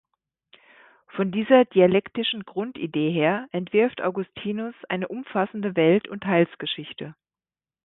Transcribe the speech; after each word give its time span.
Von 1.15 1.31
dieser 1.31 1.65
dialektischen 1.65 2.41
Grundidee 2.43 3.11
her 3.11 3.47
entwirft 3.51 4.01
Augustinus 4.01 4.73
eine 4.89 5.07
umfassende 5.07 5.75
Welt- 5.75 6.07
und 6.07 6.25
Heilsgeschichte. 6.25 7.13